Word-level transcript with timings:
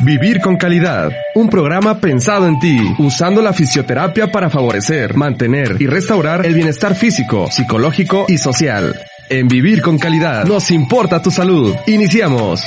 Vivir 0.00 0.40
con 0.40 0.56
calidad. 0.56 1.12
Un 1.34 1.48
programa 1.48 2.00
pensado 2.00 2.46
en 2.46 2.58
ti, 2.58 2.78
usando 2.98 3.40
la 3.40 3.52
fisioterapia 3.52 4.30
para 4.30 4.50
favorecer, 4.50 5.14
mantener 5.14 5.80
y 5.80 5.86
restaurar 5.86 6.44
el 6.44 6.52
bienestar 6.52 6.94
físico, 6.94 7.48
psicológico 7.50 8.26
y 8.28 8.36
social. 8.36 8.94
En 9.30 9.48
Vivir 9.48 9.80
con 9.80 9.98
calidad 9.98 10.44
nos 10.44 10.70
importa 10.70 11.22
tu 11.22 11.30
salud. 11.30 11.74
Iniciamos. 11.86 12.62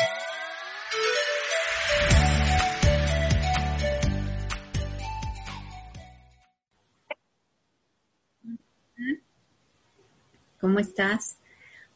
¿Cómo 10.59 10.79
estás? 10.79 11.37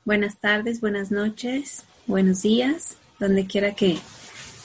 Buenas 0.05 0.39
tardes, 0.39 0.81
buenas 0.81 1.09
noches 1.09 1.85
buenos 2.07 2.41
días, 2.41 2.97
donde 3.19 3.45
quiera 3.45 3.73
que, 3.73 3.99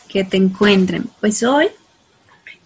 te 0.09 0.37
encuentren. 0.39 1.11
Pues 1.21 1.43
hoy, 1.43 1.67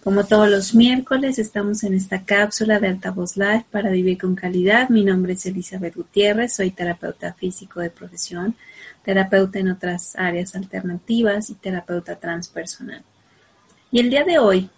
como 0.01 0.25
todos 0.25 0.49
los 0.49 0.73
miércoles, 0.73 1.37
estamos 1.37 1.83
en 1.83 1.93
esta 1.93 2.23
cápsula 2.23 2.79
de 2.79 2.87
Altavoz 2.87 3.35
Live 3.35 3.65
para 3.69 3.89
vivir 3.89 4.17
con 4.17 4.35
calidad. 4.35 4.87
Mi 4.87 5.03
nombre 5.03 5.33
es 5.33 5.45
Elizabeth 5.45 5.95
Gutiérrez, 5.95 6.53
soy 6.53 6.71
terapeuta 6.71 7.33
físico 7.33 7.81
de 7.81 7.89
profesión, 7.89 8.55
terapeuta 9.03 9.59
en 9.59 9.69
otras 9.69 10.15
áreas 10.15 10.55
alternativas 10.55 11.49
y 11.49 11.55
terapeuta 11.55 12.15
transpersonal. 12.15 13.03
Y 13.91 13.99
el 13.99 14.09
día 14.09 14.23
de 14.23 14.39
hoy 14.39 14.69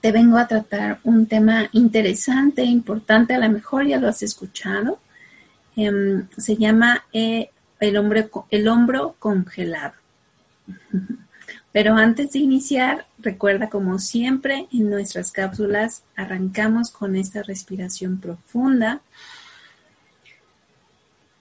te 0.00 0.10
vengo 0.10 0.38
a 0.38 0.48
tratar 0.48 0.98
un 1.04 1.26
tema 1.26 1.68
interesante, 1.70 2.64
importante, 2.64 3.34
a 3.34 3.38
lo 3.38 3.48
mejor 3.50 3.86
ya 3.86 3.98
lo 3.98 4.08
has 4.08 4.24
escuchado. 4.24 4.98
Em, 5.76 6.26
se 6.36 6.56
llama 6.56 7.04
eh, 7.12 7.51
el, 7.82 8.30
el 8.50 8.68
hombro 8.68 9.16
congelado. 9.18 9.94
Pero 11.72 11.96
antes 11.96 12.32
de 12.32 12.38
iniciar, 12.38 13.06
recuerda 13.18 13.70
como 13.70 13.98
siempre 13.98 14.66
en 14.72 14.90
nuestras 14.90 15.32
cápsulas 15.32 16.04
arrancamos 16.16 16.90
con 16.90 17.16
esta 17.16 17.42
respiración 17.42 18.18
profunda 18.18 19.00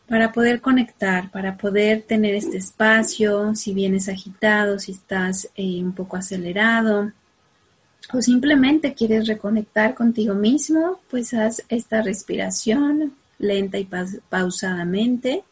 para 0.08 0.32
poder 0.32 0.62
conectar, 0.62 1.30
para 1.32 1.58
poder 1.58 2.04
tener 2.04 2.36
este 2.36 2.58
espacio, 2.58 3.56
si 3.56 3.74
vienes 3.74 4.10
agitado, 4.10 4.80
si 4.80 4.94
estás 4.94 5.50
eh, 5.56 5.82
un 5.84 5.94
poco 5.94 6.18
acelerado 6.18 7.12
o 8.14 8.22
simplemente 8.22 8.94
quieres 8.94 9.28
reconectar 9.28 9.94
contigo 9.94 10.34
mismo, 10.34 11.00
pues 11.10 11.34
haz 11.34 11.64
esta 11.70 12.02
respiración 12.02 13.14
lenta 13.38 13.78
y 13.78 13.88
pausadamente 14.30 15.44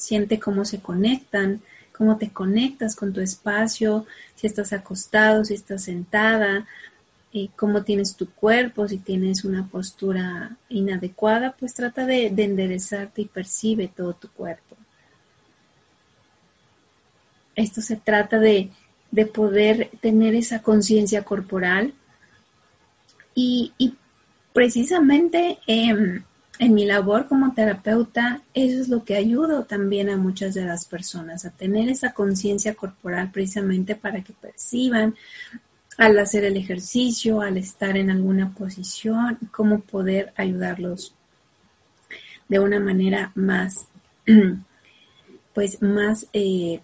Siente 0.00 0.40
cómo 0.40 0.64
se 0.64 0.80
conectan, 0.80 1.60
cómo 1.92 2.16
te 2.16 2.30
conectas 2.30 2.96
con 2.96 3.12
tu 3.12 3.20
espacio, 3.20 4.06
si 4.34 4.46
estás 4.46 4.72
acostado, 4.72 5.44
si 5.44 5.52
estás 5.52 5.84
sentada, 5.84 6.66
y 7.30 7.44
eh, 7.44 7.50
cómo 7.54 7.82
tienes 7.82 8.16
tu 8.16 8.30
cuerpo, 8.30 8.88
si 8.88 8.96
tienes 8.96 9.44
una 9.44 9.68
postura 9.68 10.56
inadecuada, 10.70 11.54
pues 11.60 11.74
trata 11.74 12.06
de, 12.06 12.28
enderezarte 12.28 13.20
y 13.20 13.26
percibe 13.26 13.88
todo 13.88 14.14
tu 14.14 14.30
cuerpo. 14.30 14.74
Esto 17.54 17.82
se 17.82 17.96
trata 17.96 18.38
de, 18.38 18.70
poder 19.34 19.90
tener 20.00 20.34
esa 20.34 20.62
conciencia 20.62 21.22
corporal 21.22 21.92
y, 23.34 23.74
precisamente 24.54 25.58
em, 25.66 26.22
en 26.60 26.74
mi 26.74 26.84
labor 26.84 27.26
como 27.26 27.54
terapeuta, 27.54 28.42
eso 28.52 28.82
es 28.82 28.88
lo 28.88 29.02
que 29.02 29.16
ayudo 29.16 29.64
también 29.64 30.10
a 30.10 30.18
muchas 30.18 30.52
de 30.52 30.66
las 30.66 30.84
personas, 30.84 31.46
a 31.46 31.50
tener 31.50 31.88
esa 31.88 32.12
conciencia 32.12 32.74
corporal 32.74 33.30
precisamente 33.32 33.96
para 33.96 34.22
que 34.22 34.34
perciban 34.34 35.14
al 35.96 36.18
hacer 36.18 36.44
el 36.44 36.58
ejercicio, 36.58 37.40
al 37.40 37.56
estar 37.56 37.96
en 37.96 38.10
alguna 38.10 38.52
posición, 38.52 39.38
cómo 39.50 39.80
poder 39.80 40.34
ayudarlos 40.36 41.14
de 42.46 42.58
una 42.58 42.78
manera 42.78 43.32
más, 43.34 43.86
pues 45.54 45.80
más, 45.80 46.26
eh, 46.34 46.82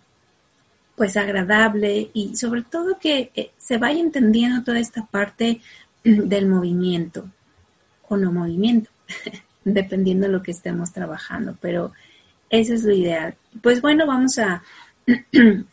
pues 0.96 1.18
agradable 1.18 2.10
y 2.14 2.34
sobre 2.34 2.62
todo 2.62 2.98
que 2.98 3.30
eh, 3.36 3.50
se 3.58 3.76
vaya 3.76 4.00
entendiendo 4.00 4.64
toda 4.64 4.78
esta 4.78 5.04
parte 5.04 5.60
del 6.02 6.46
movimiento 6.46 7.30
o 8.08 8.16
no 8.16 8.32
movimiento. 8.32 8.88
dependiendo 9.66 10.26
de 10.26 10.32
lo 10.32 10.42
que 10.42 10.52
estemos 10.52 10.92
trabajando, 10.92 11.56
pero 11.60 11.92
eso 12.48 12.72
es 12.72 12.84
lo 12.84 12.92
ideal. 12.92 13.34
Pues 13.62 13.82
bueno, 13.82 14.06
vamos 14.06 14.38
a, 14.38 14.62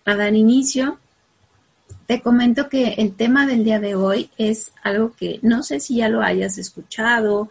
dar 0.05 0.35
inicio. 0.35 0.99
Te 2.07 2.21
comento 2.21 2.69
que 2.69 2.95
el 2.97 3.15
tema 3.15 3.45
del 3.45 3.63
día 3.63 3.79
de 3.79 3.95
hoy 3.95 4.29
es 4.37 4.73
algo 4.81 5.13
que 5.13 5.39
no 5.43 5.63
sé 5.63 5.79
si 5.79 5.97
ya 5.97 6.09
lo 6.09 6.21
hayas 6.21 6.57
escuchado 6.57 7.49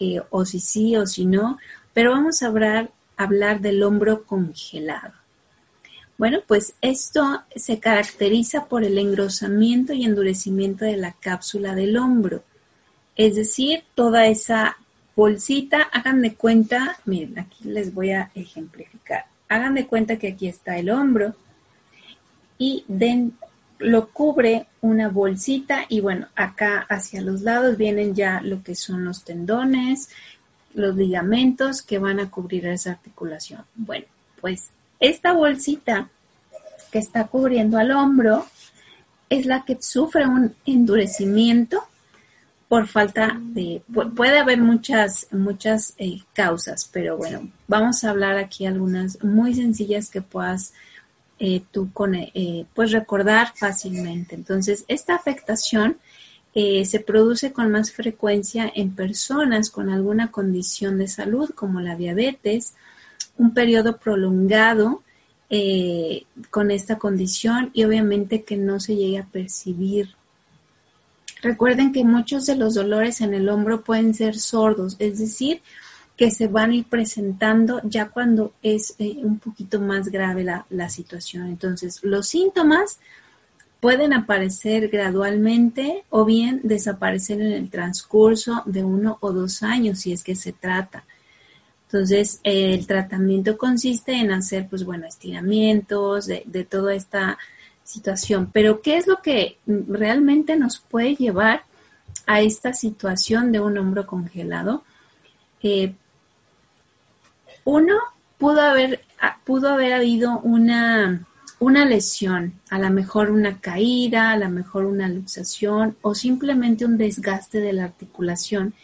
eh, 0.00 0.20
o 0.30 0.44
si 0.44 0.60
sí 0.60 0.96
o 0.96 1.06
si 1.06 1.26
no, 1.26 1.58
pero 1.92 2.12
vamos 2.12 2.42
a 2.42 2.46
hablar, 2.46 2.90
hablar 3.16 3.60
del 3.60 3.82
hombro 3.82 4.24
congelado. 4.24 5.12
Bueno, 6.16 6.38
pues 6.46 6.74
esto 6.80 7.42
se 7.54 7.80
caracteriza 7.80 8.66
por 8.66 8.82
el 8.82 8.96
engrosamiento 8.96 9.92
y 9.92 10.04
endurecimiento 10.04 10.84
de 10.84 10.96
la 10.96 11.12
cápsula 11.12 11.74
del 11.74 11.96
hombro, 11.98 12.44
es 13.14 13.34
decir, 13.34 13.84
toda 13.94 14.26
esa 14.26 14.78
bolsita, 15.14 15.82
hagan 15.82 16.22
de 16.22 16.34
cuenta, 16.34 16.98
miren, 17.04 17.38
aquí 17.38 17.64
les 17.64 17.92
voy 17.92 18.12
a 18.12 18.30
ejemplificar. 18.34 19.26
Hagan 19.48 19.74
de 19.74 19.86
cuenta 19.86 20.18
que 20.18 20.28
aquí 20.28 20.48
está 20.48 20.78
el 20.78 20.90
hombro 20.90 21.34
y 22.58 22.84
den, 22.88 23.36
lo 23.78 24.08
cubre 24.08 24.66
una 24.80 25.08
bolsita 25.08 25.84
y 25.88 26.00
bueno, 26.00 26.28
acá 26.34 26.86
hacia 26.88 27.20
los 27.20 27.42
lados 27.42 27.76
vienen 27.76 28.14
ya 28.14 28.40
lo 28.40 28.62
que 28.62 28.74
son 28.74 29.04
los 29.04 29.24
tendones, 29.24 30.08
los 30.74 30.96
ligamentos 30.96 31.82
que 31.82 31.98
van 31.98 32.20
a 32.20 32.30
cubrir 32.30 32.66
esa 32.66 32.92
articulación. 32.92 33.64
Bueno, 33.74 34.06
pues 34.40 34.70
esta 35.00 35.32
bolsita 35.32 36.08
que 36.90 36.98
está 36.98 37.26
cubriendo 37.26 37.78
al 37.78 37.90
hombro 37.90 38.46
es 39.28 39.46
la 39.46 39.64
que 39.64 39.76
sufre 39.80 40.26
un 40.26 40.54
endurecimiento 40.66 41.84
por 42.72 42.86
falta 42.86 43.38
de, 43.38 43.82
puede 44.16 44.38
haber 44.38 44.58
muchas, 44.58 45.26
muchas 45.30 45.92
eh, 45.98 46.22
causas, 46.32 46.88
pero 46.90 47.18
bueno, 47.18 47.50
vamos 47.68 48.02
a 48.02 48.08
hablar 48.08 48.38
aquí 48.38 48.64
algunas 48.64 49.22
muy 49.22 49.54
sencillas 49.54 50.08
que 50.08 50.22
puedas 50.22 50.72
eh, 51.38 51.60
tú 51.70 51.92
con, 51.92 52.14
eh, 52.14 52.64
pues 52.72 52.92
recordar 52.92 53.52
fácilmente. 53.54 54.34
Entonces, 54.36 54.86
esta 54.88 55.14
afectación 55.14 55.98
se 56.54 57.04
produce 57.06 57.52
con 57.52 57.70
más 57.70 57.92
frecuencia 57.92 58.72
en 58.74 58.94
personas 58.94 59.68
con 59.68 59.90
alguna 59.90 60.30
condición 60.30 60.96
de 60.96 61.08
salud 61.08 61.50
como 61.50 61.82
la 61.82 61.94
diabetes, 61.94 62.72
un 63.36 63.52
periodo 63.52 63.98
prolongado 63.98 65.02
con 66.48 66.70
esta 66.70 66.96
condición 66.96 67.68
y 67.74 67.84
obviamente 67.84 68.44
que 68.44 68.56
no 68.56 68.80
se 68.80 68.96
llegue 68.96 69.18
a 69.18 69.26
percibir 69.26 70.14
Recuerden 71.42 71.92
que 71.92 72.04
muchos 72.04 72.46
de 72.46 72.54
los 72.54 72.74
dolores 72.74 73.20
en 73.20 73.34
el 73.34 73.48
hombro 73.48 73.82
pueden 73.82 74.14
ser 74.14 74.38
sordos, 74.38 74.96
es 75.00 75.18
decir, 75.18 75.60
que 76.16 76.30
se 76.30 76.46
van 76.46 76.70
a 76.70 76.74
ir 76.76 76.84
presentando 76.84 77.80
ya 77.82 78.10
cuando 78.10 78.52
es 78.62 78.94
eh, 78.98 79.16
un 79.22 79.40
poquito 79.40 79.80
más 79.80 80.08
grave 80.08 80.44
la, 80.44 80.66
la 80.70 80.88
situación. 80.88 81.48
Entonces, 81.48 81.98
los 82.02 82.28
síntomas 82.28 83.00
pueden 83.80 84.12
aparecer 84.12 84.88
gradualmente 84.88 86.04
o 86.10 86.24
bien 86.24 86.60
desaparecer 86.62 87.40
en 87.40 87.52
el 87.52 87.70
transcurso 87.70 88.62
de 88.64 88.84
uno 88.84 89.18
o 89.20 89.32
dos 89.32 89.64
años, 89.64 89.98
si 89.98 90.12
es 90.12 90.22
que 90.22 90.36
se 90.36 90.52
trata. 90.52 91.04
Entonces, 91.86 92.38
el 92.44 92.86
tratamiento 92.86 93.58
consiste 93.58 94.12
en 94.12 94.30
hacer, 94.30 94.68
pues 94.68 94.84
bueno, 94.84 95.06
estiramientos 95.06 96.26
de, 96.26 96.44
de 96.46 96.64
toda 96.64 96.94
esta 96.94 97.36
situación. 97.92 98.50
Pero 98.52 98.80
¿qué 98.80 98.96
es 98.96 99.06
lo 99.06 99.22
que 99.22 99.58
realmente 99.66 100.56
nos 100.56 100.78
puede 100.78 101.14
llevar 101.16 101.64
a 102.26 102.40
esta 102.40 102.72
situación 102.72 103.52
de 103.52 103.60
un 103.60 103.76
hombro 103.78 104.06
congelado? 104.06 104.84
Eh, 105.62 105.94
uno, 107.64 107.94
pudo 108.38 108.60
haber, 108.60 109.02
ah, 109.20 109.38
pudo 109.44 109.68
haber 109.68 109.92
habido 109.92 110.40
una, 110.40 111.26
una 111.60 111.84
lesión, 111.84 112.54
a 112.70 112.78
lo 112.78 112.90
mejor 112.90 113.30
una 113.30 113.60
caída, 113.60 114.32
a 114.32 114.36
lo 114.36 114.48
mejor 114.48 114.84
una 114.84 115.08
luxación 115.08 115.96
o 116.02 116.14
simplemente 116.14 116.84
un 116.84 116.98
desgaste 116.98 117.60
de 117.60 117.72
la 117.72 117.84
articulación. 117.84 118.74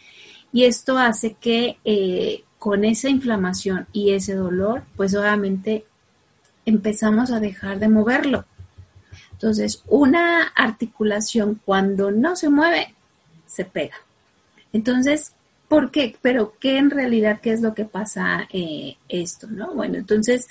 Y 0.53 0.63
esto 0.63 0.97
hace 0.97 1.33
que 1.33 1.77
eh, 1.83 2.43
con 2.57 2.85
esa 2.85 3.09
inflamación 3.09 3.87
y 3.91 4.11
ese 4.11 4.35
dolor, 4.35 4.83
pues 4.95 5.13
obviamente 5.15 5.85
empezamos 6.65 7.31
a 7.31 7.39
dejar 7.39 7.79
de 7.79 7.89
moverlo. 7.89 8.45
Entonces, 9.39 9.83
una 9.87 10.47
articulación 10.49 11.61
cuando 11.63 12.11
no 12.11 12.35
se 12.35 12.49
mueve, 12.49 12.93
se 13.45 13.63
pega. 13.63 13.95
Entonces, 14.73 15.31
¿por 15.69 15.91
qué? 15.91 16.17
Pero 16.21 16.55
¿qué 16.59 16.77
en 16.77 16.89
realidad, 16.89 17.39
qué 17.41 17.53
es 17.53 17.61
lo 17.61 17.73
que 17.73 17.85
pasa 17.85 18.49
eh, 18.51 18.97
esto, 19.07 19.47
no? 19.47 19.73
Bueno, 19.73 19.95
entonces 19.95 20.49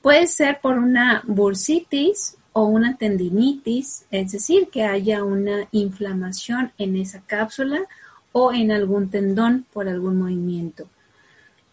puede 0.00 0.26
ser 0.26 0.58
por 0.62 0.78
una 0.78 1.22
bursitis 1.26 2.38
o 2.54 2.64
una 2.64 2.96
tendinitis, 2.96 4.06
es 4.10 4.32
decir, 4.32 4.68
que 4.72 4.84
haya 4.84 5.22
una 5.22 5.68
inflamación 5.70 6.72
en 6.78 6.96
esa 6.96 7.20
cápsula 7.20 7.82
o 8.32 8.54
en 8.54 8.72
algún 8.72 9.10
tendón 9.10 9.66
por 9.70 9.86
algún 9.86 10.18
movimiento. 10.18 10.88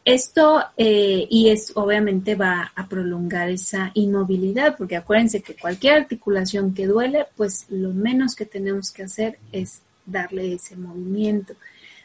Esto, 0.07 0.63
eh, 0.77 1.27
y 1.29 1.49
es 1.49 1.73
obviamente 1.75 2.35
va 2.35 2.71
a 2.73 2.87
prolongar 2.87 3.49
esa 3.49 3.91
inmovilidad, 3.93 4.77
porque 4.77 4.95
acuérdense 4.95 5.41
que 5.41 5.57
cualquier 5.57 5.95
articulación 5.95 6.73
que 6.73 6.87
duele, 6.87 7.25
pues 7.35 7.65
lo 7.67 7.91
menos 7.91 8.33
que 8.33 8.45
tenemos 8.45 8.91
que 8.91 9.03
hacer 9.03 9.37
es 9.51 9.81
darle 10.05 10.53
ese 10.53 10.77
movimiento. 10.77 11.55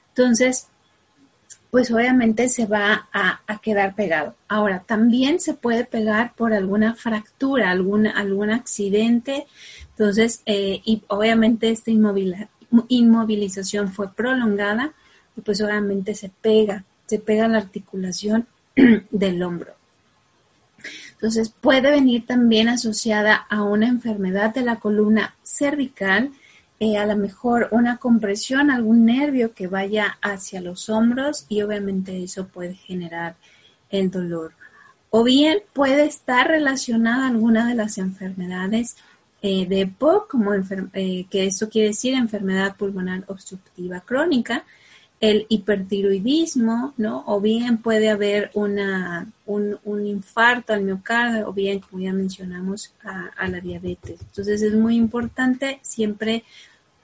Entonces, 0.08 0.66
pues 1.70 1.92
obviamente 1.92 2.48
se 2.48 2.66
va 2.66 3.08
a, 3.12 3.40
quedar 3.62 3.94
pegado. 3.94 4.34
Ahora, 4.48 4.82
también 4.84 5.38
se 5.38 5.54
puede 5.54 5.84
pegar 5.84 6.34
por 6.34 6.52
alguna 6.54 6.96
fractura, 6.96 7.70
algún, 7.70 8.08
algún 8.08 8.50
accidente. 8.50 9.46
Entonces, 9.90 10.42
eh, 10.44 10.80
y 10.84 11.04
obviamente 11.06 11.70
esta 11.70 11.92
inmovilización 12.88 13.92
fue 13.92 14.12
prolongada 14.12 14.92
y 15.36 15.40
pues 15.42 15.60
obviamente 15.60 16.16
se 16.16 16.30
pega 16.30 16.84
se 17.06 17.18
pega 17.18 17.48
la 17.48 17.58
articulación 17.58 18.46
del 19.10 19.42
hombro. 19.42 19.74
Entonces 21.12 21.50
puede 21.60 21.90
venir 21.90 22.26
también 22.26 22.68
asociada 22.68 23.46
a 23.48 23.62
una 23.62 23.86
enfermedad 23.86 24.52
de 24.52 24.62
la 24.62 24.80
columna 24.80 25.36
cervical, 25.42 26.32
eh, 26.80 26.96
a 26.96 27.06
lo 27.06 27.16
mejor 27.16 27.68
una 27.70 27.98
compresión, 27.98 28.70
algún 28.70 29.04
nervio 29.04 29.54
que 29.54 29.68
vaya 29.68 30.18
hacia 30.20 30.60
los 30.60 30.88
hombros 30.88 31.46
y 31.48 31.62
obviamente 31.62 32.24
eso 32.24 32.48
puede 32.48 32.74
generar 32.74 33.36
el 33.90 34.10
dolor. 34.10 34.54
O 35.10 35.22
bien 35.22 35.60
puede 35.72 36.06
estar 36.06 36.48
relacionada 36.48 37.26
a 37.26 37.28
alguna 37.28 37.68
de 37.68 37.76
las 37.76 37.98
enfermedades 37.98 38.96
eh, 39.42 39.66
de 39.66 39.82
EPOC, 39.82 40.28
como 40.28 40.52
eh, 40.54 41.26
que 41.30 41.46
esto 41.46 41.68
quiere 41.68 41.88
decir 41.88 42.14
enfermedad 42.14 42.76
pulmonar 42.76 43.24
obstructiva 43.28 44.00
crónica, 44.00 44.64
el 45.22 45.46
hipertiroidismo, 45.48 46.94
¿no? 46.96 47.22
O 47.28 47.40
bien 47.40 47.78
puede 47.78 48.10
haber 48.10 48.50
una, 48.54 49.30
un, 49.46 49.78
infarto 50.04 50.72
al 50.72 50.82
miocardio, 50.82 51.48
o 51.48 51.52
bien, 51.52 51.78
como 51.78 52.02
ya 52.02 52.12
mencionamos, 52.12 52.92
a, 53.04 53.46
la 53.46 53.60
diabetes. 53.60 54.20
Entonces 54.20 54.60
es 54.62 54.74
muy 54.74 54.96
importante 54.96 55.78
siempre 55.80 56.42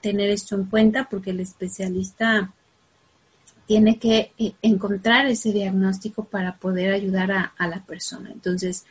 tener 0.01 0.29
esto 0.31 0.55
en 0.55 0.65
cuenta 0.65 1.07
porque 1.09 1.29
el 1.29 1.39
especialista 1.39 2.51
tiene 3.65 3.97
que 3.97 4.33
eh, 4.37 4.51
encontrar 4.61 5.25
ese 5.27 5.53
diagnóstico 5.53 6.25
para 6.25 6.57
poder 6.57 6.91
ayudar 6.91 7.31
a, 7.31 7.53
a 7.57 7.67
la 7.69 7.85
persona. 7.85 8.31
Entonces, 8.33 8.85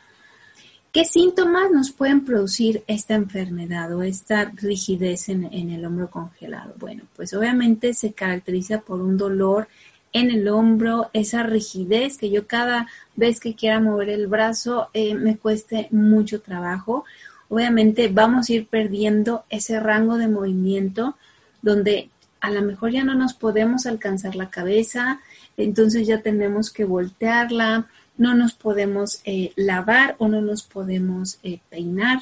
¿Qué 0.90 1.04
síntomas 1.04 1.70
nos 1.70 1.92
pueden 1.92 2.24
producir 2.24 2.82
esta 2.86 3.14
enfermedad 3.14 3.94
o 3.94 4.02
esta 4.02 4.46
rigidez 4.54 5.28
en, 5.28 5.44
el 5.52 5.84
hombro 5.84 6.10
congelado? 6.10 6.74
Bueno, 6.78 7.02
pues 7.14 7.34
obviamente 7.34 7.92
se 7.92 8.14
caracteriza 8.14 8.80
por 8.80 9.02
un 9.02 9.18
dolor 9.18 9.68
en 10.14 10.30
el 10.30 10.48
hombro, 10.48 11.10
esa 11.12 11.42
rigidez 11.42 12.16
que 12.16 12.30
yo 12.30 12.46
cada 12.46 12.88
vez 13.16 13.38
que 13.38 13.54
quiera 13.54 13.80
mover 13.80 14.08
el 14.08 14.28
brazo 14.28 14.88
eh, 14.94 15.14
me 15.14 15.36
cueste 15.36 15.88
mucho 15.90 16.40
trabajo. 16.40 17.04
Obviamente 17.50 18.08
vamos 18.08 18.48
a 18.48 18.54
ir 18.54 18.66
perdiendo 18.66 19.44
ese 19.50 19.80
rango 19.80 20.16
de 20.16 20.28
movimiento 20.28 21.16
donde 21.60 22.08
a 22.40 22.50
lo 22.50 22.62
mejor 22.62 22.92
ya 22.92 23.04
no 23.04 23.14
nos 23.14 23.34
podemos 23.34 23.84
alcanzar 23.84 24.36
la 24.36 24.48
cabeza, 24.48 25.20
entonces 25.58 26.06
ya 26.06 26.22
tenemos 26.22 26.70
que 26.70 26.84
voltearla, 26.84 27.88
no 28.18 28.34
nos 28.34 28.52
podemos 28.52 29.22
eh, 29.24 29.52
lavar 29.56 30.16
o 30.18 30.28
no 30.28 30.42
nos 30.42 30.62
podemos 30.62 31.38
eh, 31.42 31.60
peinar. 31.70 32.20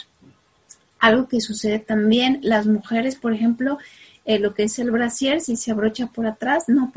Algo 0.99 1.27
que 1.27 1.41
sucede 1.41 1.79
también, 1.79 2.39
las 2.43 2.67
mujeres, 2.67 3.17
por 3.17 3.33
ejemplo, 3.33 3.79
eh, 4.25 4.39
lo 4.39 4.55
que 4.55 4.65
es 4.65 4.79
el 4.79 4.91
brasier, 4.91 5.41
si 5.41 5.57
se 5.57 5.73
abrocha 5.73 6.07
por 6.07 6.27
atrás, 6.27 6.65
no, 6.69 6.93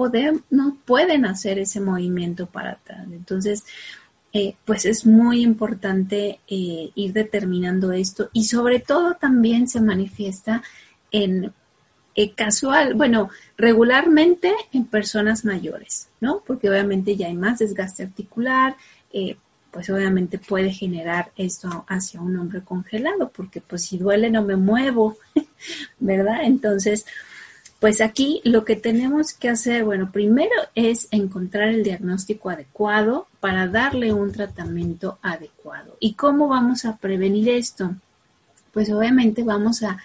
no 0.49 0.77
pueden 0.85 1.25
hacer 1.25 1.59
ese 1.59 1.79
movimiento 1.79 2.45
para 2.45 2.71
atrás. 2.71 3.07
Entonces, 3.11 3.63
pues 4.63 4.85
es 4.85 5.07
muy 5.07 5.41
importante 5.41 6.39
ir 6.47 7.13
determinando 7.13 7.91
esto 7.91 8.29
y 8.31 8.45
sobre 8.45 8.79
todo 8.79 9.15
también 9.15 9.67
se 9.67 9.81
manifiesta 9.81 10.61
en 11.09 11.51
casual, 12.27 12.93
bueno, 12.95 13.29
regularmente 13.57 14.53
en 14.73 14.85
personas 14.85 15.45
mayores, 15.45 16.09
¿no? 16.19 16.43
Porque 16.45 16.69
obviamente 16.69 17.15
ya 17.15 17.27
hay 17.27 17.35
más 17.35 17.59
desgaste 17.59 18.03
articular, 18.03 18.75
eh, 19.13 19.37
pues 19.71 19.89
obviamente 19.89 20.37
puede 20.37 20.71
generar 20.71 21.31
esto 21.35 21.85
hacia 21.87 22.21
un 22.21 22.37
hombre 22.37 22.61
congelado, 22.61 23.29
porque 23.29 23.61
pues 23.61 23.85
si 23.85 23.97
duele 23.97 24.29
no 24.29 24.43
me 24.43 24.55
muevo, 24.55 25.17
¿verdad? 25.99 26.43
Entonces, 26.43 27.05
pues 27.79 28.01
aquí 28.01 28.41
lo 28.43 28.65
que 28.65 28.75
tenemos 28.75 29.33
que 29.33 29.49
hacer, 29.49 29.85
bueno, 29.85 30.11
primero 30.11 30.55
es 30.75 31.07
encontrar 31.11 31.69
el 31.69 31.83
diagnóstico 31.83 32.49
adecuado 32.49 33.27
para 33.39 33.67
darle 33.67 34.11
un 34.11 34.31
tratamiento 34.31 35.17
adecuado. 35.21 35.95
¿Y 35.99 36.13
cómo 36.15 36.49
vamos 36.49 36.83
a 36.83 36.97
prevenir 36.97 37.49
esto? 37.49 37.95
Pues 38.71 38.91
obviamente 38.91 39.43
vamos 39.43 39.83
a, 39.83 39.97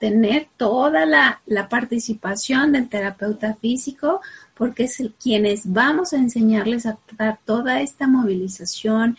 tener 0.00 0.48
toda 0.56 1.04
la, 1.04 1.42
la 1.44 1.68
participación 1.68 2.72
del 2.72 2.88
terapeuta 2.88 3.54
físico, 3.54 4.22
porque 4.54 4.84
es 4.84 5.02
quienes 5.22 5.70
vamos 5.70 6.12
a 6.12 6.16
enseñarles 6.16 6.86
a 6.86 6.96
dar 7.18 7.38
toda 7.44 7.82
esta 7.82 8.06
movilización, 8.06 9.18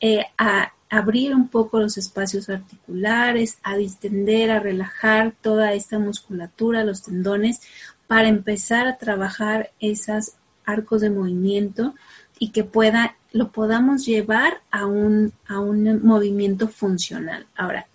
eh, 0.00 0.24
a 0.38 0.72
abrir 0.88 1.34
un 1.34 1.48
poco 1.48 1.80
los 1.80 1.98
espacios 1.98 2.48
articulares, 2.48 3.58
a 3.62 3.76
distender, 3.76 4.50
a 4.50 4.60
relajar 4.60 5.34
toda 5.40 5.72
esta 5.72 5.98
musculatura, 5.98 6.84
los 6.84 7.02
tendones, 7.02 7.60
para 8.06 8.28
empezar 8.28 8.86
a 8.86 8.96
trabajar 8.96 9.70
esos 9.80 10.32
arcos 10.64 11.00
de 11.00 11.10
movimiento 11.10 11.94
y 12.38 12.50
que 12.50 12.64
pueda, 12.64 13.16
lo 13.32 13.50
podamos 13.50 14.04
llevar 14.04 14.60
a 14.70 14.86
un, 14.86 15.32
a 15.48 15.58
un 15.58 16.04
movimiento 16.04 16.68
funcional. 16.68 17.46
Ahora, 17.56 17.86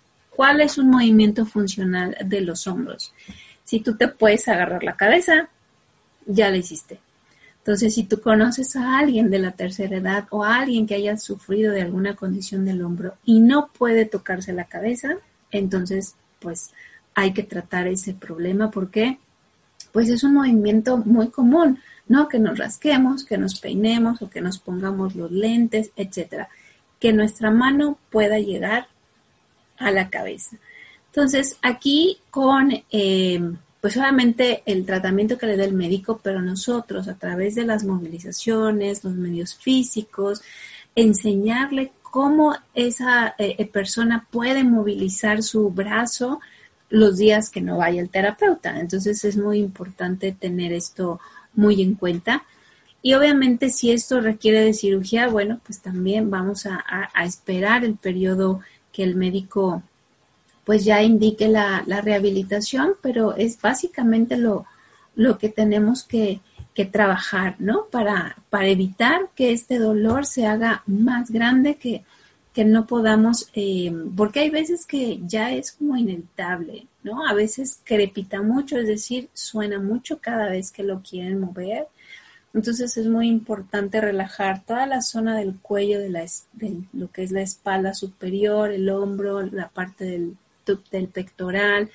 ¿cuál 0.42 0.60
es 0.60 0.76
un 0.76 0.90
movimiento 0.90 1.46
funcional 1.46 2.16
de 2.24 2.40
los 2.40 2.66
hombros? 2.66 3.14
Si 3.62 3.78
tú 3.78 3.94
te 3.96 4.08
puedes 4.08 4.48
agarrar 4.48 4.82
la 4.82 4.96
cabeza, 4.96 5.48
ya 6.26 6.50
lo 6.50 6.56
hiciste. 6.56 6.98
Entonces, 7.58 7.94
si 7.94 8.02
tú 8.02 8.20
conoces 8.20 8.74
a 8.74 8.98
alguien 8.98 9.30
de 9.30 9.38
la 9.38 9.52
tercera 9.52 9.98
edad 9.98 10.26
o 10.30 10.42
a 10.42 10.56
alguien 10.56 10.84
que 10.84 10.96
haya 10.96 11.16
sufrido 11.16 11.72
de 11.72 11.82
alguna 11.82 12.16
condición 12.16 12.64
del 12.64 12.82
hombro 12.82 13.14
y 13.24 13.38
no 13.38 13.68
puede 13.68 14.04
tocarse 14.04 14.52
la 14.52 14.64
cabeza, 14.64 15.10
entonces, 15.52 16.16
pues 16.40 16.72
hay 17.14 17.32
que 17.32 17.44
tratar 17.44 17.86
ese 17.86 18.12
problema 18.12 18.68
porque, 18.72 19.20
pues 19.92 20.08
es 20.08 20.24
un 20.24 20.34
movimiento 20.34 20.96
muy 20.96 21.28
común, 21.28 21.78
¿no? 22.08 22.28
Que 22.28 22.40
nos 22.40 22.58
rasquemos, 22.58 23.24
que 23.24 23.38
nos 23.38 23.60
peinemos 23.60 24.20
o 24.22 24.28
que 24.28 24.40
nos 24.40 24.58
pongamos 24.58 25.14
los 25.14 25.30
lentes, 25.30 25.92
etcétera. 25.94 26.48
Que 26.98 27.12
nuestra 27.12 27.52
mano 27.52 27.96
pueda 28.10 28.40
llegar 28.40 28.88
a 29.82 29.90
la 29.90 30.10
cabeza. 30.10 30.56
Entonces, 31.06 31.58
aquí 31.62 32.18
con 32.30 32.72
eh, 32.90 33.40
pues 33.82 33.94
solamente 33.94 34.62
el 34.64 34.86
tratamiento 34.86 35.36
que 35.36 35.46
le 35.46 35.56
da 35.56 35.64
el 35.64 35.74
médico, 35.74 36.20
pero 36.22 36.40
nosotros 36.40 37.08
a 37.08 37.18
través 37.18 37.56
de 37.56 37.64
las 37.64 37.82
movilizaciones, 37.82 39.02
los 39.02 39.14
medios 39.14 39.56
físicos, 39.56 40.40
enseñarle 40.94 41.90
cómo 42.00 42.54
esa 42.74 43.34
eh, 43.38 43.56
eh, 43.58 43.66
persona 43.66 44.28
puede 44.30 44.62
movilizar 44.62 45.42
su 45.42 45.68
brazo 45.70 46.40
los 46.90 47.16
días 47.16 47.50
que 47.50 47.60
no 47.60 47.78
vaya 47.78 48.00
el 48.00 48.08
terapeuta. 48.08 48.78
Entonces 48.78 49.24
es 49.24 49.36
muy 49.36 49.58
importante 49.58 50.30
tener 50.30 50.72
esto 50.72 51.18
muy 51.52 51.82
en 51.82 51.94
cuenta. 51.94 52.44
Y 53.02 53.14
obviamente 53.14 53.70
si 53.70 53.90
esto 53.90 54.20
requiere 54.20 54.60
de 54.60 54.74
cirugía, 54.74 55.26
bueno, 55.26 55.60
pues 55.66 55.80
también 55.80 56.30
vamos 56.30 56.66
a 56.66 57.24
esperar 57.24 57.84
el 57.84 57.96
periodo 57.96 58.60
que 58.92 59.02
el 59.02 59.16
médico 59.16 59.82
pues 60.64 60.84
ya 60.84 61.02
indique 61.02 61.48
la, 61.48 61.82
rehabilitación, 61.82 62.94
pero 63.02 63.34
es 63.34 63.60
básicamente 63.60 64.36
lo, 64.36 64.64
lo 65.16 65.38
que 65.38 65.48
tenemos 65.48 66.04
que, 66.04 66.40
que 66.74 66.84
trabajar, 66.84 67.56
¿no? 67.58 67.86
Para, 67.90 68.36
para 68.48 68.68
evitar 68.68 69.30
que 69.34 69.52
este 69.52 69.78
dolor 69.78 70.24
se 70.24 70.46
haga 70.46 70.82
más 70.86 71.30
grande, 71.30 71.76
que, 71.76 72.04
que 72.52 72.64
no 72.64 72.86
podamos, 72.86 73.48
eh, 73.54 73.92
porque 74.16 74.40
hay 74.40 74.50
veces 74.50 74.86
que 74.86 75.20
ya 75.26 75.52
es 75.52 75.72
como 75.72 75.96
inevitable, 75.96 76.86
¿no? 77.02 77.26
A 77.26 77.34
veces 77.34 77.80
crepita 77.82 78.42
mucho, 78.42 78.78
es 78.78 78.86
decir, 78.86 79.30
suena 79.32 79.80
mucho 79.80 80.18
cada 80.20 80.48
vez 80.50 80.70
que 80.70 80.82
lo 80.82 81.02
quieren 81.02 81.40
mover. 81.40 81.88
Entonces 82.54 82.96
es 82.96 83.06
muy 83.06 83.28
importante 83.28 84.00
relajar 84.00 84.62
toda 84.64 84.86
la 84.86 85.00
zona 85.00 85.36
del 85.36 85.56
cuello, 85.58 85.98
de, 85.98 86.10
la, 86.10 86.24
de 86.52 86.82
lo 86.92 87.10
que 87.10 87.22
es 87.22 87.32
la 87.32 87.42
espalda 87.42 87.94
superior, 87.94 88.70
el 88.70 88.88
hombro, 88.90 89.42
la 89.42 89.68
parte 89.68 90.04
del, 90.04 90.36
del 90.90 91.08
pectoral, 91.08 91.90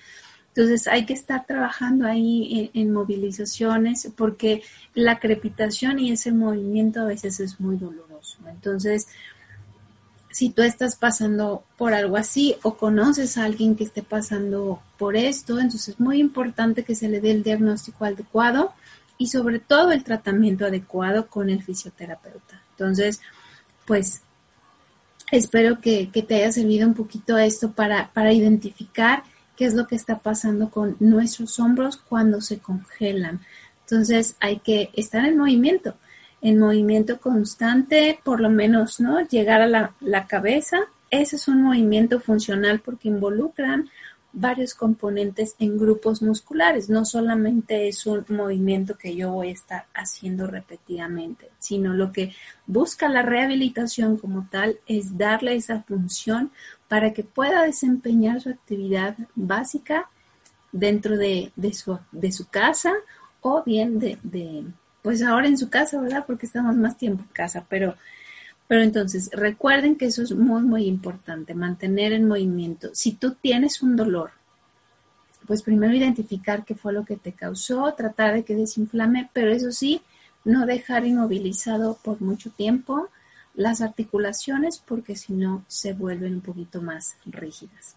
entonces 0.58 0.88
hay 0.88 1.06
que 1.06 1.14
estar 1.14 1.46
trabajando 1.46 2.08
ahí 2.08 2.72
en, 2.74 2.92
movilizaciones 2.92 4.10
porque 4.16 4.64
la 4.96 5.20
crepitación 5.20 6.00
y 6.00 6.12
ese 6.12 6.32
movimiento 6.32 7.00
a 7.00 7.06
veces 7.06 7.40
es 7.40 7.60
muy 7.60 7.78
doloroso. 7.78 8.40
Entonces, 8.50 9.08
si 10.32 10.50
tú 10.50 10.64
estás 10.64 10.96
pasando 10.96 11.64
por 11.78 11.94
algo 11.94 12.18
así 12.18 12.56
o 12.64 12.76
conoces 12.76 13.38
a 13.38 13.44
alguien 13.44 13.76
que 13.76 13.84
esté 13.84 14.02
pasando 14.02 14.82
por 14.98 15.16
esto, 15.16 15.60
entonces 15.60 15.90
es 15.90 16.00
muy 16.00 16.20
importante 16.20 16.84
que 16.84 16.96
se 16.96 17.08
le 17.08 17.22
dé 17.22 17.30
el 17.30 17.44
diagnóstico 17.44 18.06
adecuado 18.06 18.74
y 19.18 19.28
sobre 19.28 19.60
todo 19.60 19.92
el 19.92 20.04
tratamiento 20.04 20.66
adecuado 20.66 21.28
con 21.28 21.50
el 21.50 21.64
fisioterapeuta. 21.64 22.62
Entonces, 22.72 23.22
pues 23.86 24.22
espero 25.32 25.80
que, 25.82 26.10
te 26.28 26.36
haya 26.36 26.52
servido 26.52 26.88
un 26.88 26.94
poquito 26.94 27.38
esto 27.38 27.72
para, 27.72 28.12
para 28.14 28.34
identificar 28.34 29.24
qué 29.56 29.66
es 29.66 29.74
lo 29.74 29.88
que 29.88 29.96
está 29.96 30.20
pasando 30.20 30.70
con 30.70 30.96
nuestros 31.00 31.60
hombros 31.60 31.98
cuando 31.98 32.42
se 32.42 32.60
congelan. 32.60 33.42
Entonces 33.82 34.36
hay 34.40 34.60
que 34.60 34.92
estar 34.94 35.26
en 35.26 35.38
movimiento, 35.38 35.96
en 36.42 36.60
movimiento 36.60 37.20
constante, 37.20 38.20
por 38.24 38.40
lo 38.40 38.50
menos, 38.50 39.00
¿no? 39.00 39.22
Llegar 39.22 39.62
a 39.62 39.68
la, 39.68 39.96
la 40.02 40.28
cabeza. 40.28 40.80
Ese 41.10 41.38
es 41.38 41.48
un 41.48 41.64
movimiento 41.64 42.20
funcional 42.20 42.82
porque 42.82 43.08
involucran 43.08 43.90
varios 44.40 44.76
componentes 44.76 45.56
en 45.58 45.78
grupos 45.78 46.22
musculares. 46.22 46.90
No 46.90 47.06
solamente 47.06 47.88
es 47.88 48.06
un 48.06 48.24
movimiento 48.30 48.98
que 48.98 49.16
yo 49.16 49.32
voy 49.32 49.50
a 49.50 49.54
estar 49.54 49.86
haciendo 49.96 50.46
repetidamente, 50.46 51.50
sino 51.58 51.94
lo 51.94 52.12
que 52.12 52.34
busca 52.68 53.10
la 53.10 53.24
rehabilitación 53.24 54.18
como 54.18 54.48
tal 54.50 54.78
es 54.86 55.18
darle 55.18 55.56
esa 55.56 55.82
función 55.82 56.52
para 56.88 57.14
que 57.14 57.24
pueda 57.24 57.64
desempeñar 57.64 58.40
su 58.40 58.50
actividad 58.50 59.18
básica 59.36 60.10
dentro 60.72 61.18
de, 61.18 61.52
su, 61.74 61.98
de 62.12 62.32
su 62.32 62.48
casa 62.48 62.94
o 63.42 63.64
bien 63.64 63.98
de, 63.98 64.20
de, 64.22 64.66
pues 65.02 65.24
ahora 65.24 65.48
en 65.48 65.58
su 65.58 65.70
casa, 65.70 66.00
¿verdad? 66.00 66.26
Porque 66.28 66.46
estamos 66.46 66.76
más 66.76 66.96
tiempo 66.98 67.24
en 67.24 67.34
casa, 67.34 67.66
pero, 67.68 67.96
pero 68.68 68.84
entonces 68.84 69.30
recuerden 69.32 69.96
que 69.96 70.06
eso 70.08 70.22
es 70.22 70.34
muy, 70.34 70.62
muy 70.62 70.86
importante, 70.86 71.54
mantener 71.54 72.12
en 72.12 72.28
movimiento. 72.28 72.90
Si 72.94 73.14
tú 73.14 73.36
tienes 73.40 73.82
un 73.82 73.96
dolor, 73.96 74.32
pues 75.46 75.64
primero 75.64 75.94
identificar 75.94 76.66
qué 76.66 76.76
fue 76.76 76.92
lo 76.92 77.06
que 77.06 77.16
te 77.16 77.32
causó, 77.32 77.94
tratar 77.94 78.34
de 78.34 78.44
que 78.44 78.56
desinflame, 78.56 79.30
pero 79.32 79.52
eso 79.52 79.72
sí, 79.72 80.02
no 80.44 80.66
dejar 80.66 81.06
inmovilizado 81.06 81.98
por 82.04 82.22
mucho 82.22 82.50
tiempo, 82.52 83.10
las 83.56 83.82
articulaciones 83.82 84.78
porque 84.78 85.16
si 85.16 85.34
no 85.34 85.64
se 85.68 85.94
vuelven 85.94 86.36
un 86.36 86.42
poquito 86.42 86.82
más 86.82 87.16
rígidas. 87.26 87.96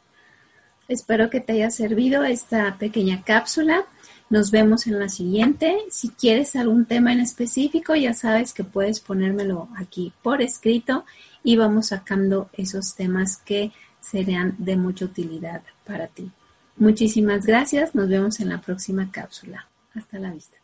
Espero 0.90 1.30
que 1.30 1.38
te 1.38 1.52
haya 1.52 1.70
servido 1.70 2.25
esta 2.25 2.76
pequeña 2.76 3.23
cápsula. 3.23 3.85
Nos 4.28 4.50
vemos 4.50 4.88
en 4.88 4.99
la 4.99 5.09
siguiente. 5.09 5.78
Si 5.88 6.09
quieres 6.09 6.56
algún 6.56 6.85
tema 6.85 7.12
en 7.12 7.20
específico, 7.20 7.94
ya 7.94 8.12
sabes 8.12 8.52
que 8.52 8.64
puedes 8.64 8.99
ponérmelo 8.99 9.68
aquí 9.76 10.12
por 10.20 10.42
escrito 10.42 11.04
y 11.44 11.54
vamos 11.54 11.87
sacando 11.88 12.50
esos 12.54 12.97
temas 12.97 13.37
que 13.37 13.70
serán 14.00 14.56
de 14.59 14.76
mucha 14.76 15.04
utilidad 15.04 15.62
para 15.87 16.09
ti. 16.09 16.32
Muchísimas 16.76 17.47
gracias. 17.47 17.94
Nos 17.94 18.09
vemos 18.09 18.40
en 18.40 18.49
la 18.49 18.61
próxima 18.61 19.12
cápsula. 19.12 19.68
Hasta 19.94 20.18
la 20.18 20.32
vista. 20.32 20.59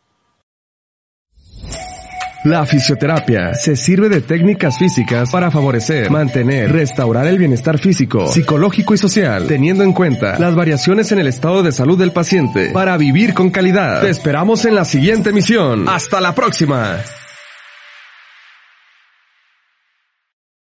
La 2.43 2.65
fisioterapia 2.65 3.53
se 3.55 3.75
sirve 3.75 4.09
de 4.09 4.21
técnicas 4.21 4.77
físicas 4.77 5.31
para 5.31 5.51
favorecer, 5.51 6.09
mantener, 6.11 6.71
restaurar 6.71 7.27
el 7.27 7.37
bienestar 7.37 7.79
físico, 7.79 8.27
psicológico 8.27 8.93
y 8.93 8.97
social, 8.97 9.47
teniendo 9.47 9.83
en 9.83 9.93
cuenta 9.93 10.37
las 10.39 10.55
variaciones 10.55 11.11
en 11.11 11.19
el 11.19 11.27
estado 11.27 11.63
de 11.63 11.71
salud 11.71 11.97
del 11.97 12.11
paciente 12.11 12.69
para 12.69 12.95
vivir 12.97 13.33
con 13.33 13.49
calidad. 13.49 14.01
Te 14.01 14.09
esperamos 14.09 14.65
en 14.65 14.75
la 14.75 14.85
siguiente 14.85 15.31
emisión. 15.31 15.89
Hasta 15.89 16.21
la 16.21 16.33
próxima. 16.35 16.97